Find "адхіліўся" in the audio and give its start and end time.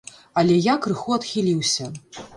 1.19-1.91